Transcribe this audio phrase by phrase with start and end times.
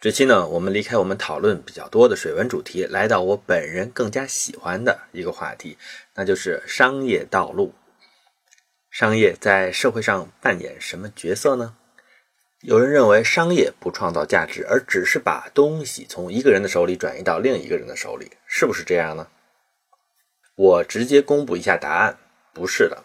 [0.00, 5.76] 这期呢，我们离开我们讨论比较多的水文主题，来到我本人更加喜欢的一个话题，
[6.14, 7.74] 那就是商业道路。
[8.92, 11.74] 商业在社会上扮演什么角色呢？
[12.60, 19.26] 有人认为商业不创造价值，而只是把东西从一个人的手里转移到另一个人的手里，是不是这样呢？
[20.54, 22.16] 我直接公布一下答案，
[22.52, 23.02] 不是的。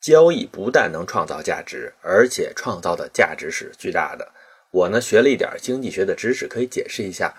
[0.00, 4.32] 交易不但能创造价值，而且创造的价值是巨大的。
[4.76, 7.34] 我呢学了一点经济学的知识，可以解释一下，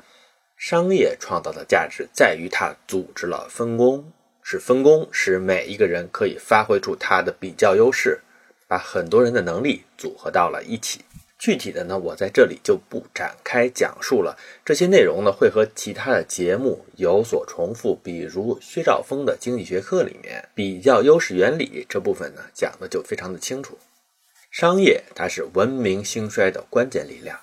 [0.57, 8.21] 商业创造的价值在于它组织了分工，是分工使每一个人可以发挥出他的比较优势，
[8.67, 11.01] 把很多人的能力组合到了一起。
[11.37, 14.35] 具体的呢，我在这里就不展开讲述了。
[14.65, 23.77] 这些内容呢会和其他的节目有所重复，比如薛兆丰的经济学课里面比较优势原理这部分呢讲的就非常的清楚。
[24.57, 27.39] 商业它是文明兴衰的关键力量。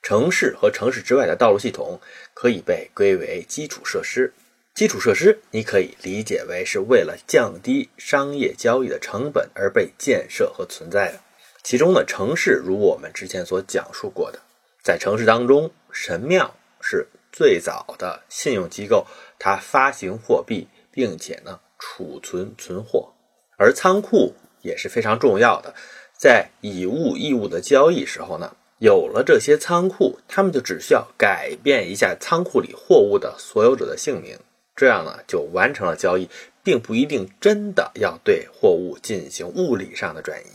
[0.00, 2.00] 城市和城市之外的道路系统
[2.32, 4.32] 可以被归为基础设施。
[4.74, 11.20] 基础设施你可以理解为是为了降低商业交易的成本而被建设和存在的。
[11.62, 14.40] 其中呢，城市如我们之前所讲述过的，
[14.82, 19.06] 在城市当中，神庙是最早的信用机构，
[19.38, 23.12] 它发行货币，并且呢储存存货，
[23.58, 25.74] 而仓库也是非常重要的。
[26.18, 34.36] 在以物易物的交易时候呢，有了这些仓库，他们就只需要改变一下仓库里货物的所有者的姓名，
[34.74, 36.28] 这样呢就完成了交易，
[36.64, 40.50] 并不一定真的要对货物进行物理上的转移。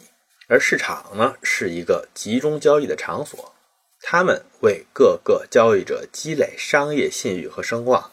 [0.50, 3.54] 而市场呢是一个集中交易的场所，
[4.02, 8.12] 他们为各个交易者积累商业信誉和声望，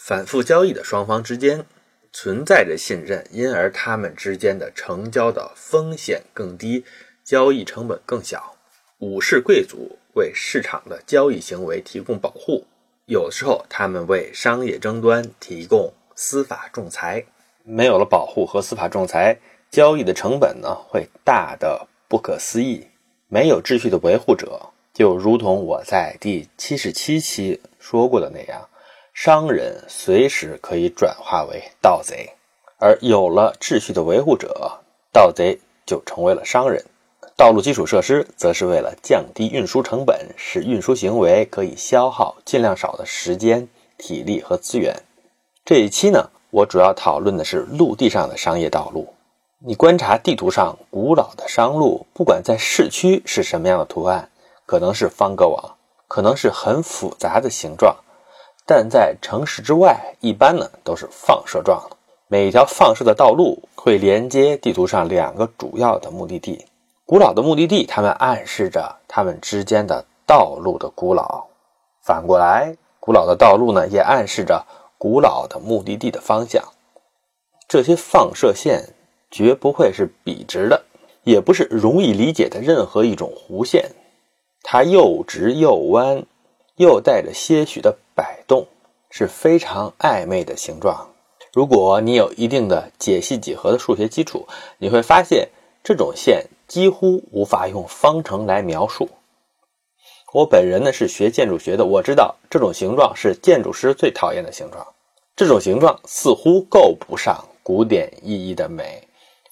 [0.00, 1.66] 反复交易的双方之间。
[2.18, 6.82] 存在着信任，因而他们之间的成交的风险更低，
[7.22, 8.56] 交易成本更小。
[9.00, 12.64] 武士贵族为市场的交易行为提供保护，
[13.04, 17.22] 有时候他们为商业争端提供司法仲裁。
[17.62, 19.38] 没有了保护和司法仲裁，
[19.70, 22.86] 交易的成本呢会大的不可思议。
[23.28, 28.66] 没有秩序的维护者，就如同我在第七十七期说过的那样。
[29.18, 32.30] 商人随时可以转化为盗贼，
[32.76, 34.70] 而有了秩序的维护者，
[35.10, 36.84] 盗贼就成为了商人。
[37.34, 43.66] 道路基础设施则是为了降低运输成本，使运输行为可以消耗尽量少的时间、
[43.96, 44.94] 体力和资源。
[45.64, 49.14] 这一期呢，我主要讨论的是陆地上的商业道路。
[49.60, 54.28] 你观察地图上古老的商路，不管在市区是什么样的图案，
[54.66, 57.96] 可能是方格网，可能是很复杂的形状。
[58.66, 61.96] 但在城市之外，一般呢都是放射状的。
[62.26, 66.66] 每一条放射的道路会连接地图上两个主要的目的地。
[67.04, 71.44] 古老的目的地，它们暗示着它们之间的道路的古老。
[72.02, 74.66] 反过来，古老的道路呢，也暗示着
[74.98, 76.64] 古老的目的地的方向。
[77.68, 78.94] 这些放射线
[79.30, 80.84] 绝不会是笔直的，
[81.22, 83.92] 也不是容易理解的任何一种弧线。
[84.64, 86.24] 它又直又弯，
[86.76, 87.96] 又带着些许的。
[88.16, 88.66] 摆动
[89.10, 91.06] 是非常暧昧的形状。
[91.52, 94.48] 如果你有一定的解析几何的数学基础，
[94.78, 95.50] 你会发现
[95.84, 99.10] 这种线几乎无法用方程来描述。
[100.32, 104.86] 我本人呢是学建筑学的，我知道这种形状是建筑师最讨厌的形状。
[105.36, 109.06] 这种形状似乎够不上古典意义的美，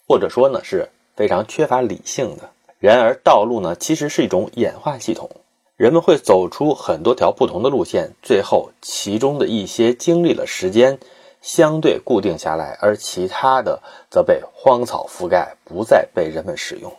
[0.09, 2.49] 或者说呢是非常缺乏理性的。
[2.79, 5.29] 然而，道路呢其实是一种演化系统。
[5.77, 10.97] 人们会走出很多条不同的路线，最后其中的一些经历了时间
[11.43, 16.97] 相对固定下来，而其他的则被荒草覆盖，不再被人们使用。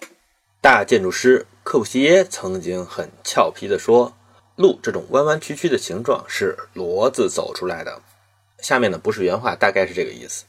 [0.59, 4.11] 大建筑师柯布西耶曾经很俏皮地说
[4.57, 8.01] ：“路这种弯弯曲曲的形状是骡子走出来的。”
[8.59, 10.43] 下面呢不是原话，大概是这个意思。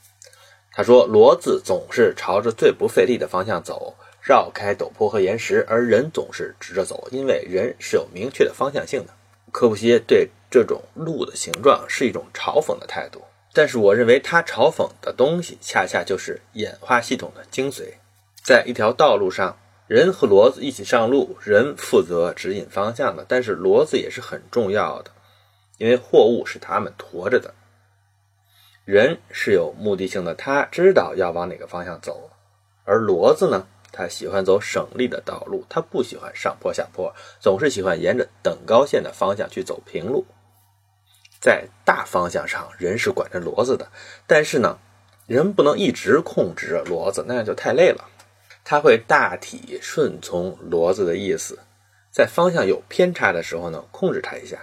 [0.72, 3.94] 他说：“骡子总是朝着最不费力的方向走。”
[4.26, 9.12] 绕开陡坡和岩石，而人总是直着走，因为人是有明确的方向性的。
[9.53, 13.22] 科布西耶对这种路的形状是一种嘲讽的态度，
[13.53, 17.84] 但是我认为他嘲讽的东西恰恰就是演化系统的精髓。
[18.42, 19.56] 在一条道路上，
[19.86, 25.12] 人和骡子一起上路，人负责指引方向的，但是骡子也是很重要的，
[25.78, 27.54] 因为货物是他们驮着的。
[28.84, 32.30] 人是有目的性的，他知道要往哪个方向走，
[32.83, 33.68] 而骡子呢？
[33.97, 40.27] 他喜欢走省力的道路，他不喜欢上坡下坡，总是喜欢沿着等高线的方向去走平路。
[41.41, 43.89] 在大方向上，人是管着骡子的，
[44.27, 44.78] 但是呢，
[45.27, 48.04] 人不能一直控制着骡子，那样就太累了。
[48.65, 51.59] 他会大体顺从骡子的意思，
[52.10, 54.59] 在方向有偏差的时候呢，控制它一下。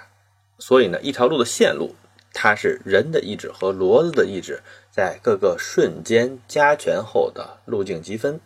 [0.60, 1.96] 所以呢，一条路的线路，
[2.34, 8.40] 它是人的意志和骡子的意志在各个瞬间加权后的路径积分。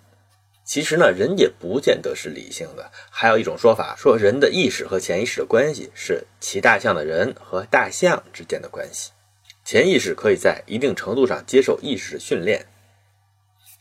[0.68, 2.92] 其实呢，人也不见得是理性的。
[3.10, 9.12] 还有一种说法说，人的意识和潜意识的关系是骑大象的人和大象之间的关系。
[9.64, 12.66] 潜意识可以在一定程度上接受意识的训练，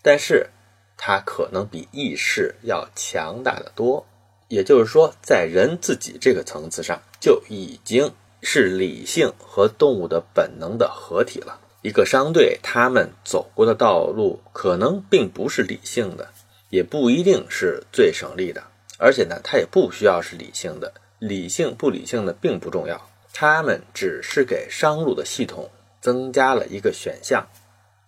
[0.00, 0.50] 但是
[0.96, 4.06] 它可能比意识要强大的多。
[4.46, 8.12] 也就是说，在人自己这个层次上，就已经
[8.42, 11.60] 是理性和动物的本能的合体了。
[11.82, 16.28] 一个商队，他们走过的道路可能并不是理性的。
[16.76, 18.62] 也不一定是最省力的，
[18.98, 25.70] 而且呢，它也不需要是理性的，理性不理性的并不重要，他们只是给商路的系统
[26.02, 27.48] 增加了一个选项。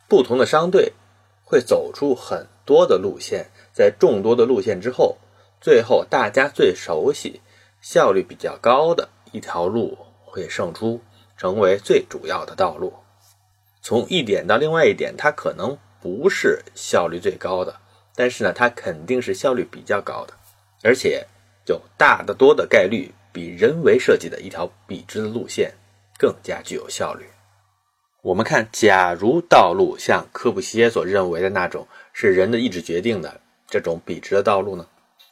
[0.06, 0.92] 不同的商队
[1.44, 5.16] 会走出很多的路线，在众多的路线之后，
[5.62, 7.40] 最后大家最熟悉、
[7.80, 11.00] 效率比较高的一条路会胜出，
[11.38, 12.92] 成为最主要的道路。
[13.80, 17.80] 从一点到另外一点，它可能不是效率最高的。
[18.18, 20.34] 但是呢，它肯定是效率比较高的，
[20.82, 21.24] 而且
[21.66, 25.72] 有大得多的概率比人为设计的一条笔直的路线
[26.18, 27.26] 更加具有效率。
[28.22, 34.84] 我们看，假如道路像科布西耶所认为的那种是人的意志决定的这种笔直的道路呢？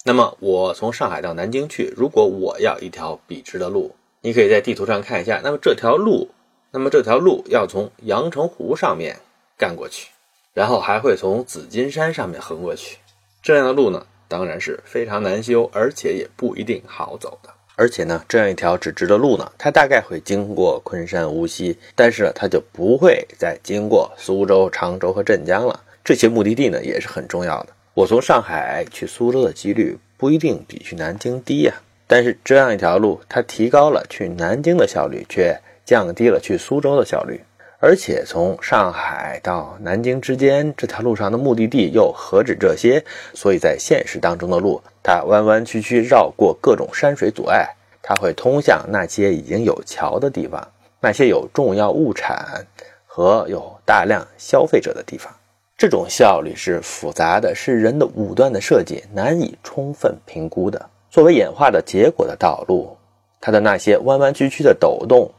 [0.05, 5.41] 那么我从上海到南京去，如果我要一条笔直的路，你可以在地图上看一下。
[5.43, 6.31] 那么这条路，
[6.71, 9.17] 那么这条路要从阳澄湖上面
[9.59, 10.11] 干过去。
[10.57, 12.97] 然后还会从紫金山上面横过去，
[13.43, 17.51] 这样的路呢，当然是非常难修，而且也不一定好走的。
[17.75, 25.79] 而且呢，这样一条直直的路呢，它大概会经过昆山、无锡，但是呢，它就不会再经过苏州、常州和镇江了。
[26.03, 27.69] 这些目的地呢，也是很重要的。
[27.93, 31.75] 我从上海去苏州的几率不一定比去南京低呀，
[32.07, 35.55] 但是这样一条路，它提高了去南京的效率，却
[35.85, 37.39] 降低了去苏州的效率。
[37.79, 43.05] 而且从上海到南京之间这条路上的目的地又何止这些？
[43.35, 47.69] 所以在现实当中的路，它弯弯曲曲，绕过各种山水阻碍，
[48.03, 50.67] 它会通向那些已经有桥的地方，
[51.01, 52.67] 那些有重要物产
[53.07, 55.31] 和有大量消费者的地方。
[55.77, 60.89] 这种效率是复杂的，是人的武断的设计难以充分评估的。
[61.11, 62.97] 作为演化的结果的道路，
[63.39, 65.31] 它的那些弯弯曲曲的抖动。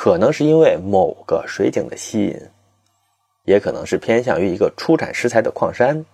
[0.00, 2.40] 可能是因为某个水井的吸引，
[3.42, 6.06] 也可能是偏向于一个出产石材的矿山，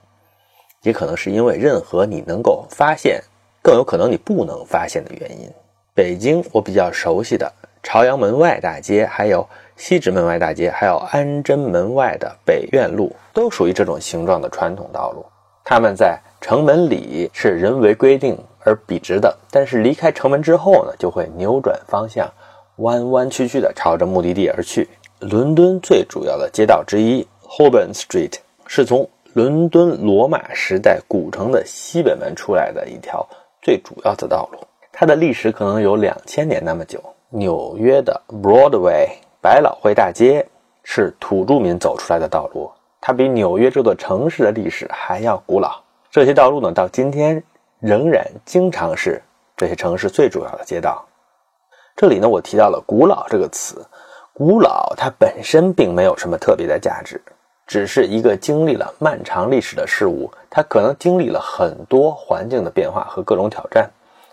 [0.80, 3.22] 也可能是因为任何你能够发现，
[3.60, 5.46] 更有可能你不能发现的原因。
[5.92, 7.52] 北京我比较熟悉的
[7.82, 9.46] 朝阳门外大街，还有
[9.76, 15.22] 西直门外大街，还有安贞门外的北苑路，都属于这种形状的传统道路。
[15.62, 22.26] 它们在城门里是人为规定而笔直的，但是离开城门之后呢，就会扭转方向。
[22.76, 24.88] 弯弯曲曲地朝着目的地而去。
[25.20, 28.34] 伦敦最主要的街道之一，Holborn Street，
[28.66, 33.26] 是从伦敦罗马时代古城的西北门出来的一条
[33.62, 34.58] 最主要的道路。
[34.92, 37.02] 它的历史可能有两千年那么久。
[37.30, 39.08] 纽约的 Broadway，
[39.40, 40.46] 百老汇大街，
[40.84, 42.70] 是土著民走出来的道路。
[43.00, 45.82] 它比纽约这座城市的历史还要古老。
[46.10, 47.42] 这些道路呢，到今天
[47.80, 49.20] 仍然经常是
[49.56, 51.04] 这些城市最主要的街道。
[51.96, 53.84] 这里呢，我提到了“古老”这个词。
[54.32, 57.22] 古老它本身并没有什么特别的价值，
[57.68, 60.28] 只是一个经历了漫长历史的事物。
[60.50, 63.88] 它可能经历了很多环境的变化和各种挑战。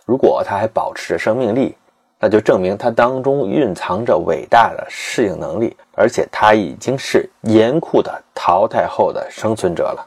[0.05, 1.77] 如果它还保持着生命力，
[2.19, 10.03] 那就证明它当中蕴藏着伟大的适应能力，而且它已经是严酷的淘汰后的生存者了。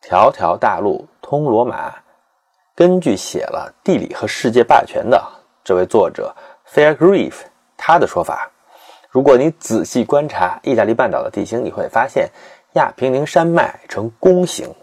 [0.00, 1.92] 条条大路通罗马。
[2.76, 5.20] 根据写了《地理和世界霸权》的
[5.64, 6.32] 这位作者。
[6.72, 7.34] Fairgrieve，
[7.76, 8.50] 他的说法，
[9.10, 12.30] 如果你仔细观察意大利半岛的地形，你会发现
[12.72, 14.74] 亚平宁山脉呈弓形，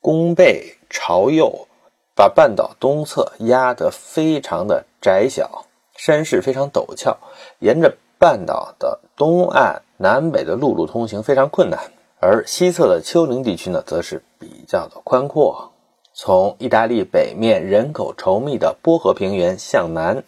[0.00, 1.68] 弓背朝右，
[2.16, 5.66] 把半岛东侧压得非常的窄小，
[5.96, 7.16] 山势非常陡峭，
[7.60, 11.78] 沿着半岛的东岸南北的陆路通行非常困难，
[12.18, 15.72] 而西侧的丘陵地区呢，则是比较的宽阔。
[16.14, 20.24] 从意大利北面人口稠密的波河平原向南。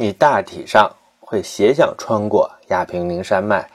[0.00, 3.70] 你大体上会斜向穿过亚平宁山脉，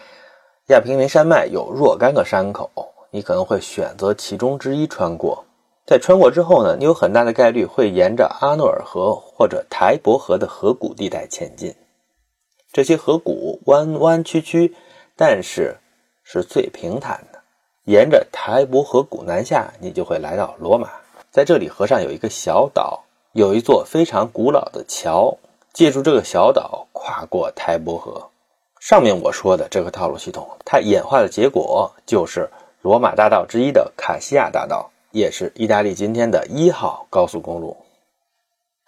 [0.69, 2.71] 亚平宁山脉有若干个山口，
[3.11, 5.45] 你可能会选择其中之一穿过。
[5.85, 11.75] 在穿过之后呢，你有很大的概率会沿着阿诺尔河或者台伯河的河谷地带前进。
[12.71, 14.73] 这些河谷弯弯曲曲，
[15.15, 15.77] 但是
[16.23, 17.39] 是最平坦的。
[17.83, 20.89] 沿着台伯河谷南下，你就会来到罗马。
[21.29, 23.03] 在这里，河上有一个小岛
[23.33, 25.37] 有一座非常古老的桥，
[25.75, 28.29] 借助这个小岛跨过台伯河。
[28.79, 32.49] 上面我说的这个套路系统，它演化的结果就是
[32.81, 37.75] 罗马大道之一的卡西亚大道，也是意大利今天的一号高速公路。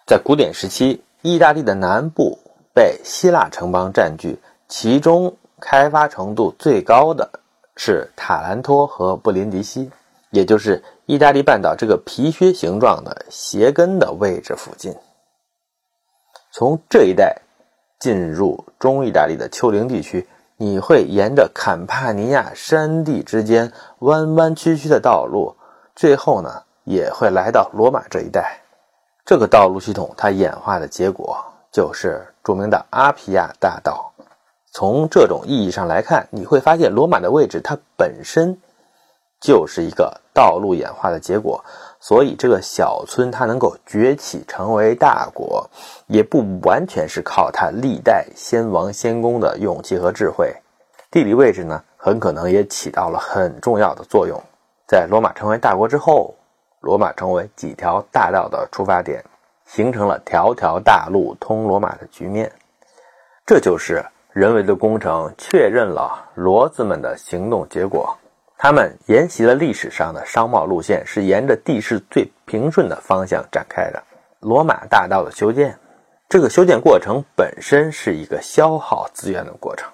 [0.06, 2.38] 在古典时期，意大利的南部
[2.72, 7.28] 被希腊城邦占据，其中开发程度最高的
[7.76, 9.90] 是塔兰托和布林迪西，
[10.30, 14.94] 也就是意大利半岛这个皮靴形状的鞋跟的位置附近。
[16.58, 17.42] 从这一带
[18.00, 25.54] 进入中意大利的丘陵地区，你会沿着坎帕尼亚山地之间弯弯曲曲的道路，
[25.94, 28.58] 最后呢也会来到罗马这一带。
[29.24, 34.12] 这个道路系统它演化的结果就是著名的阿皮亚大道。
[34.72, 38.58] 从这种意义上来看，你会发现罗马的位置它本身
[39.40, 41.64] 就是一个道路演化的结果。
[42.00, 45.68] 所以这个小村它能够崛起成为大国，
[46.06, 50.54] 也不完全是靠它历代先王先公的勇气和智慧。
[51.10, 54.40] 地理位置呢，很可能也起到了很重要的作用。
[54.86, 56.34] 在罗马成为大国之后。
[56.80, 59.24] 罗马成为几条大道的出发点，
[59.66, 62.52] 形成了条条大路通罗马的局面。
[63.44, 68.16] 这就是人为的工程确认了骡子们的行动结果。
[68.58, 74.02] 他们沿袭了历史上的商贸路线，是沿着地势最平顺的方向展开的。
[74.40, 75.78] 罗马大道的修建，
[76.28, 79.88] 这个修建过程本身是一个消耗资源的过程。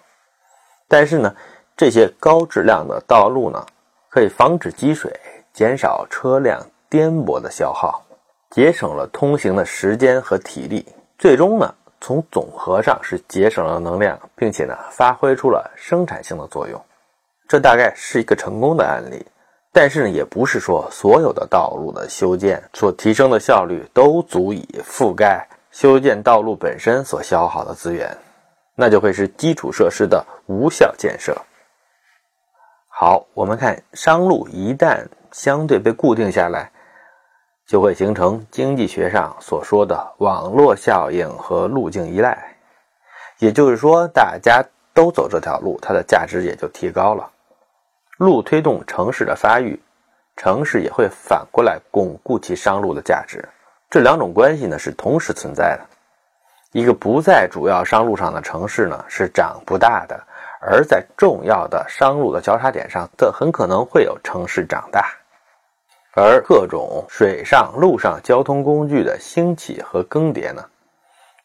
[0.88, 1.36] 但是呢，
[1.76, 3.64] 这些高质量的道路呢，
[4.08, 5.12] 可以防止积水，
[5.52, 6.60] 减少车辆。
[6.90, 8.04] 颠簸的消耗，
[8.50, 10.86] 节省了通行的时间和体力，
[11.18, 16.80] 最终呢，从总和上是节省了能量，并且呢，发挥出了生产性的作用。
[17.48, 19.24] 这大概是一个成功的案例。
[19.72, 28.16] 但是呢，也不是说所有的道路的修建所提升的效率都足以覆盖修建道路本身所消耗的资源，
[28.74, 31.36] 那就会是基础设施的无效建设。
[32.88, 36.70] 好，我们看商路一旦相对被固定下来。
[37.66, 42.54] 就会形成经济学上所说的网络效应和路径依赖，
[43.38, 47.26] 也就是说，大家都走这条路，它的价值也就提高了。
[48.16, 49.80] 路推动城市的发育，
[50.36, 53.48] 城市也会反过来巩固其商路的价值。
[53.90, 55.86] 这两种关系呢是同时存在的。
[56.72, 60.20] 一个不在主要商路上的城市呢是长不大的，
[60.60, 65.12] 而在重要的商路的交叉点上，则很可能会有城市长大。
[66.16, 70.64] 而各种水上、陆上交通工具的兴起和更迭呢，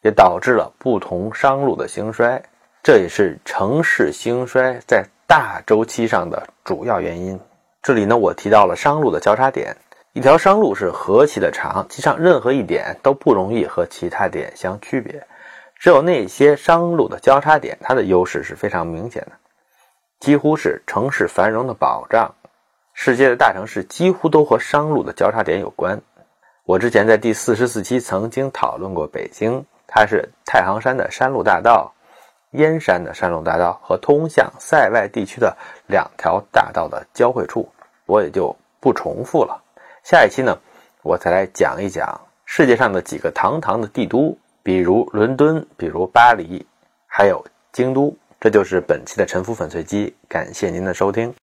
[0.02, 2.42] 也导致了不同商路的兴衰，
[2.82, 7.38] 这也是城市兴衰在大周期上的主要原因。
[7.84, 9.76] 这里呢，我提到了商路的交叉点。
[10.12, 15.24] 一条商路是何其的长，其上任何一点都不容易和其他点相区别。
[15.78, 19.30] 只有那些商路的交叉点，它的优势是非常明显的，
[20.18, 22.34] 几乎是城市繁荣的保障。
[22.92, 26.02] 世界的大城市几乎都和商路的交叉点有关。
[26.64, 31.94] 我之前在第四十四期曾经讨论过北京，它是太行山的山路大道、
[32.52, 37.68] 燕山的山路大道和通向塞外地区的两条大道的交汇处，
[38.06, 39.62] 我也就不重复了。
[40.02, 40.58] 下一期呢，
[41.02, 46.66] 我再来讲一讲世界上的几个堂堂的帝都，比如伦敦，比如巴黎，
[47.06, 48.16] 还有京都。
[48.40, 51.34] 这就是本期的沉浮粉碎机，感谢您的收听。